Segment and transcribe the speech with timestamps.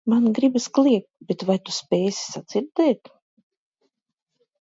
[0.11, 3.13] man gribas kliegt, bet vai tu spēsi sadzirdēt...